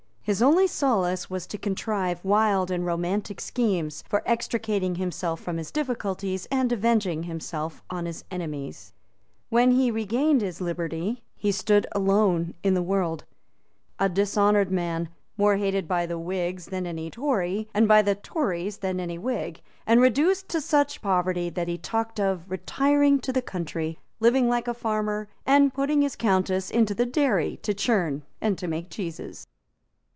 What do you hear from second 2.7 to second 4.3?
romantic schemes for